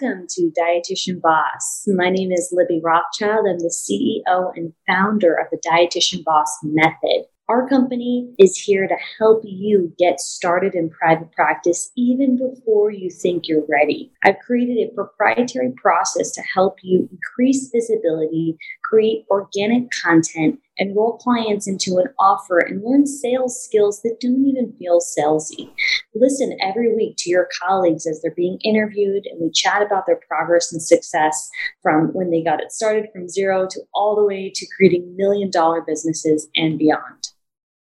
Welcome 0.00 0.26
to 0.30 0.52
Dietitian 0.56 1.20
Boss. 1.20 1.84
My 1.88 2.08
name 2.10 2.30
is 2.30 2.52
Libby 2.52 2.80
Rothschild. 2.84 3.46
I'm 3.48 3.58
the 3.58 3.74
CEO 3.74 4.52
and 4.54 4.72
founder 4.86 5.34
of 5.34 5.46
the 5.50 5.58
Dietitian 5.66 6.22
Boss 6.22 6.58
Method. 6.62 7.24
Our 7.48 7.66
company 7.66 8.30
is 8.38 8.56
here 8.56 8.86
to 8.86 8.96
help 9.18 9.40
you 9.44 9.92
get 9.98 10.20
started 10.20 10.74
in 10.74 10.90
private 10.90 11.32
practice 11.32 11.90
even 11.96 12.36
before 12.36 12.92
you 12.92 13.10
think 13.10 13.48
you're 13.48 13.64
ready. 13.68 14.12
I've 14.22 14.38
created 14.38 14.86
a 14.86 14.94
proprietary 14.94 15.72
process 15.82 16.30
to 16.32 16.42
help 16.42 16.76
you 16.82 17.08
increase 17.10 17.70
visibility, 17.74 18.56
create 18.88 19.24
organic 19.30 19.90
content, 20.02 20.60
enroll 20.78 21.18
clients 21.18 21.66
into 21.66 21.98
an 21.98 22.06
offer, 22.18 22.58
and 22.58 22.82
learn 22.84 23.06
sales 23.06 23.62
skills 23.62 24.00
that 24.02 24.18
don't 24.20 24.46
even 24.46 24.72
feel 24.78 25.00
salesy. 25.00 25.70
Listen 26.14 26.56
every 26.62 26.94
week 26.94 27.16
to 27.18 27.30
your 27.30 27.48
colleagues 27.62 28.06
as 28.06 28.22
they're 28.22 28.34
being 28.34 28.58
interviewed, 28.64 29.26
and 29.26 29.40
we 29.40 29.50
chat 29.50 29.82
about 29.82 30.06
their 30.06 30.20
progress 30.28 30.72
and 30.72 30.82
success 30.82 31.50
from 31.82 32.08
when 32.14 32.30
they 32.30 32.42
got 32.42 32.62
it 32.62 32.72
started 32.72 33.06
from 33.12 33.28
zero 33.28 33.66
to 33.70 33.80
all 33.94 34.16
the 34.16 34.24
way 34.24 34.50
to 34.54 34.66
creating 34.76 35.16
million 35.16 35.50
dollar 35.50 35.82
businesses 35.82 36.48
and 36.56 36.78
beyond. 36.78 37.32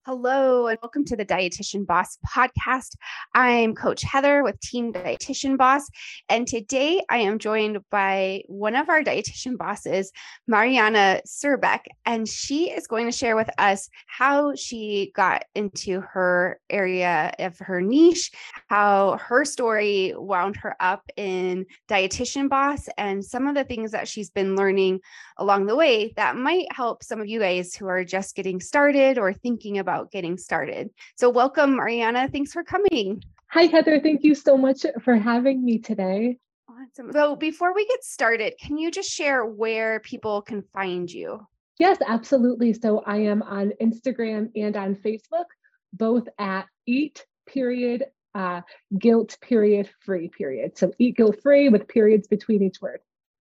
Hello, 0.04 0.66
and 0.66 0.76
welcome 0.82 1.04
to 1.04 1.14
the 1.14 1.24
Dietitian 1.24 1.86
Boss 1.86 2.18
podcast. 2.26 2.96
I'm 3.36 3.72
Coach 3.72 4.02
Heather 4.02 4.42
with 4.42 4.58
Team 4.58 4.92
Dietitian 4.92 5.56
Boss, 5.56 5.88
and 6.28 6.44
today 6.44 7.04
I 7.08 7.18
am 7.18 7.38
joined 7.38 7.78
by 7.88 8.42
one 8.48 8.74
of 8.74 8.88
our 8.88 9.04
dietitian 9.04 9.56
bosses, 9.56 10.10
Mariana 10.48 11.20
Serback, 11.24 11.82
and 12.04 12.28
she 12.28 12.68
is 12.68 12.88
going 12.88 13.06
to 13.06 13.16
share 13.16 13.36
with 13.36 13.48
us 13.58 13.88
how 14.08 14.56
she 14.56 15.12
got 15.14 15.44
into 15.54 16.00
her 16.00 16.58
area 16.68 17.32
of 17.38 17.56
her 17.60 17.80
niche, 17.80 18.32
how 18.66 19.18
her 19.18 19.44
story 19.44 20.14
wound 20.16 20.56
her 20.56 20.74
up 20.80 21.04
in 21.16 21.64
Dietitian 21.88 22.48
Boss, 22.48 22.88
and 22.98 23.24
some 23.24 23.46
of 23.46 23.54
the 23.54 23.62
things 23.62 23.92
that 23.92 24.08
she's 24.08 24.30
been 24.30 24.56
learning 24.56 24.98
along 25.36 25.66
the 25.66 25.76
way 25.76 26.12
that 26.16 26.34
might 26.34 26.66
help 26.72 27.04
some 27.04 27.20
of 27.20 27.28
you 27.28 27.38
guys 27.38 27.72
who 27.72 27.86
are 27.86 28.04
just 28.04 28.34
getting 28.34 28.58
started 28.58 29.16
or 29.16 29.32
thinking 29.32 29.78
about 29.78 29.91
about 29.92 30.10
getting 30.10 30.38
started. 30.38 30.90
So, 31.16 31.28
welcome, 31.28 31.76
Mariana. 31.76 32.28
Thanks 32.28 32.52
for 32.52 32.64
coming. 32.64 33.22
Hi, 33.48 33.62
Heather. 33.62 34.00
Thank 34.00 34.24
you 34.24 34.34
so 34.34 34.56
much 34.56 34.86
for 35.04 35.16
having 35.16 35.64
me 35.64 35.78
today. 35.78 36.38
Awesome. 36.68 37.12
So, 37.12 37.36
before 37.36 37.74
we 37.74 37.86
get 37.86 38.02
started, 38.02 38.54
can 38.60 38.78
you 38.78 38.90
just 38.90 39.10
share 39.10 39.44
where 39.44 40.00
people 40.00 40.42
can 40.42 40.62
find 40.72 41.10
you? 41.10 41.46
Yes, 41.78 41.98
absolutely. 42.06 42.72
So, 42.72 43.02
I 43.06 43.18
am 43.18 43.42
on 43.42 43.72
Instagram 43.80 44.50
and 44.56 44.76
on 44.76 44.94
Facebook, 44.96 45.46
both 45.92 46.26
at 46.38 46.66
eat 46.86 47.26
period 47.46 48.04
uh, 48.34 48.62
guilt 48.98 49.36
period 49.42 49.90
free 50.00 50.28
period. 50.28 50.78
So, 50.78 50.92
eat 50.98 51.16
guilt 51.16 51.36
free 51.42 51.68
with 51.68 51.86
periods 51.88 52.28
between 52.28 52.62
each 52.62 52.80
word. 52.80 53.00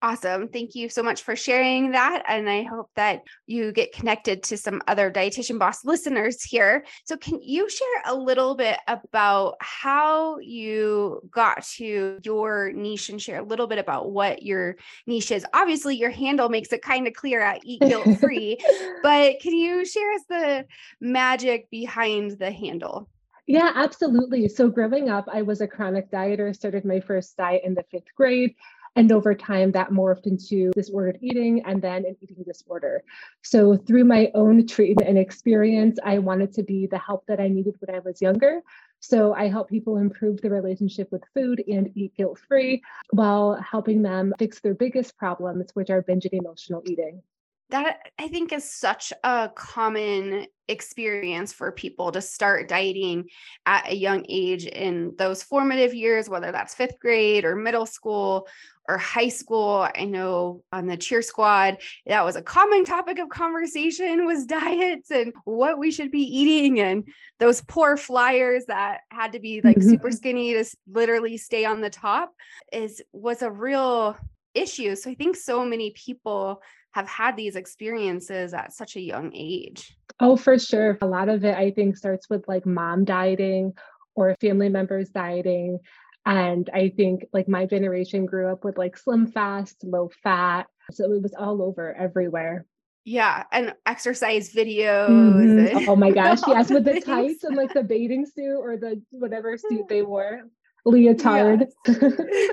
Awesome. 0.02 0.47
Thank 0.47 0.75
you 0.75 0.88
so 0.88 1.03
much 1.03 1.23
for 1.23 1.36
sharing 1.36 1.92
that. 1.92 2.23
And 2.25 2.50
I 2.50 2.64
hope 2.64 2.89
that 2.95 3.23
you 3.47 3.73
get 3.73 3.92
connected 3.92 4.44
to 4.44 4.56
some 4.56 4.81
other 4.88 5.11
Dietitian 5.11 5.59
Boss 5.59 5.83
listeners 5.86 6.41
here. 6.41 6.86
So, 7.03 7.17
can 7.17 7.41
you 7.41 7.69
share 7.69 8.03
a 8.06 8.16
little 8.16 8.56
bit 8.56 8.78
about 8.88 9.56
how 9.59 10.39
you 10.39 11.19
got 11.30 11.64
to 11.75 12.17
your 12.23 12.72
niche 12.72 13.09
and 13.09 13.22
share 13.22 13.39
a 13.39 13.44
little 13.44 13.67
bit 13.67 13.78
about 13.78 14.11
what 14.11 14.41
your 14.41 14.78
niche 15.06 15.31
is? 15.31 15.45
Obviously, 15.53 15.97
your 15.97 16.11
handle 16.11 16.47
makes 16.47 16.72
it 16.72 16.81
kind 16.81 17.06
of 17.06 17.13
clear 17.13 17.41
at 17.41 17.59
Eat 17.66 17.81
Guilt 17.81 18.08
Free, 18.22 18.58
but 19.03 19.41
can 19.41 19.53
you 19.53 19.84
share 19.86 20.13
us 20.13 20.23
the 20.30 20.66
magic 21.02 21.69
behind 21.69 22.39
the 22.39 22.52
handle? 22.52 23.09
Yeah, 23.47 23.72
absolutely. 23.75 24.47
So, 24.47 24.69
growing 24.69 25.09
up, 25.09 25.28
I 25.30 25.41
was 25.41 25.59
a 25.59 25.67
chronic 25.67 26.09
dieter, 26.09 26.56
started 26.56 26.86
my 26.86 27.02
first 27.02 27.36
diet 27.36 27.63
in 27.66 27.73
the 27.73 27.84
fifth 27.91 28.16
grade 28.16 28.56
and 28.95 29.12
over 29.12 29.34
time, 29.36 29.72
that 29.72 29.92
morphed 29.92 30.26
into 30.26 30.72
disordered 30.72 31.20
eating 31.22 31.64
and 31.66 31.82
then 31.82 32.06
an 32.06 32.16
eating 32.22 32.44
disorder. 32.45 33.04
So, 33.42 33.78
through 33.78 34.06
my 34.06 34.31
own 34.34 34.68
treatment 34.68 35.08
and 35.08 35.18
experience, 35.18 36.00
I 36.04 36.19
wanted 36.19 36.53
to 36.53 36.63
be 36.63 36.88
the 36.88 36.97
help 36.97 37.25
that 37.28 37.40
I 37.40 37.47
needed 37.47 37.75
when 37.80 37.96
I 37.96 38.00
was 38.00 38.22
younger. 38.22 38.62
So, 39.00 39.34
I 39.34 39.47
help 39.47 39.69
people 39.69 39.97
improve 39.97 40.41
their 40.41 40.52
relationship 40.52 41.12
with 41.12 41.24
food 41.34 41.63
and 41.68 41.91
eat 41.96 42.16
guilt 42.16 42.40
free 42.47 42.81
while 43.12 43.56
helping 43.56 44.02
them 44.02 44.34
fix 44.40 44.59
their 44.59 44.74
biggest 44.74 45.18
problems, 45.18 45.72
which 45.74 45.90
are 45.90 46.02
binge 46.02 46.25
and 46.25 46.42
emotional 46.42 46.84
eating 46.86 47.22
that 47.69 48.00
I 48.18 48.28
think 48.28 48.52
is 48.52 48.69
such 48.69 49.13
a 49.24 49.50
common 49.53 50.47
experience 50.68 51.52
for 51.53 51.72
people 51.72 52.12
to 52.12 52.22
start 52.22 52.68
dieting 52.68 53.25
at 53.66 53.91
a 53.91 53.96
young 53.96 54.25
age 54.30 54.66
in 54.66 55.13
those 55.18 55.44
formative 55.44 55.94
years, 55.94 56.30
whether 56.30 56.52
that's 56.52 56.75
fifth 56.75 57.00
grade 57.00 57.46
or 57.46 57.56
middle 57.56 57.85
school 57.85 58.47
or 58.88 58.97
high 58.97 59.30
school. 59.30 59.88
I 59.96 60.06
know 60.06 60.63
on 60.72 60.88
the 60.88 60.97
cheer 60.97 61.22
squad, 61.22 61.78
that 62.07 62.25
was 62.25 62.35
a 62.35 62.41
common 62.41 62.85
topic 62.85 63.19
of 63.19 63.30
conversation 63.30 64.25
was 64.25 64.46
diets 64.47 65.12
and 65.12 65.34
what 65.46 65.78
we 65.78 65.91
should 65.91 66.12
be 66.12 66.24
eating 66.24 66.80
and 66.80 67.07
those 67.40 67.62
poor 67.62 67.97
flyers 67.97 68.66
that 68.66 69.01
had 69.12 69.34
to 69.34 69.40
be 69.40 69.62
like 69.63 69.78
mm-hmm. 69.78 69.90
super 69.90 70.12
skinny 70.12 70.53
to 70.53 70.66
literally 70.88 71.38
stay 71.38 71.66
on 71.66 71.81
the 71.81 71.90
top 71.90 72.34
is 72.72 73.01
was 73.13 73.41
a 73.41 73.51
real 73.51 74.18
issue. 74.53 74.96
So 74.96 75.12
I 75.12 75.16
think 75.16 75.36
so 75.36 75.63
many 75.63 75.91
people 75.91 76.62
have 76.91 77.07
had 77.07 77.35
these 77.35 77.55
experiences 77.55 78.53
at 78.53 78.73
such 78.73 78.95
a 78.95 79.01
young 79.01 79.31
age. 79.33 79.95
Oh, 80.19 80.35
for 80.35 80.57
sure. 80.57 80.97
A 81.01 81.05
lot 81.05 81.29
of 81.29 81.44
it, 81.45 81.55
I 81.55 81.72
think, 81.72 81.97
starts 81.97 82.29
with 82.29 82.47
like 82.47 82.66
mom 82.66 83.05
dieting 83.05 83.73
or 84.16 84.35
family 84.41 84.69
members 84.69 85.09
dieting. 85.09 85.79
And 86.25 86.69
I 86.73 86.89
think 86.89 87.25
like 87.31 87.47
my 87.47 87.66
generation 87.66 88.25
grew 88.25 88.51
up 88.51 88.63
with 88.63 88.77
like 88.77 88.97
slim 88.97 89.27
fast, 89.27 89.83
low 89.83 90.09
fat. 90.23 90.67
So 90.91 91.11
it 91.11 91.22
was 91.22 91.33
all 91.38 91.61
over 91.61 91.95
everywhere. 91.95 92.66
Yeah, 93.06 93.44
and 93.51 93.73
exercise 93.85 94.53
videos. 94.53 95.09
Mm-hmm. 95.09 95.77
And 95.77 95.89
oh 95.89 95.95
my 95.95 96.11
gosh, 96.11 96.39
yes, 96.47 96.69
with 96.69 96.85
the 96.85 97.00
tights 97.01 97.44
and 97.44 97.56
like 97.56 97.73
the 97.73 97.83
bathing 97.83 98.25
suit 98.25 98.59
or 98.59 98.77
the 98.77 99.01
whatever 99.09 99.57
suit 99.57 99.85
they 99.89 100.01
wore 100.01 100.41
leotard. 100.85 101.67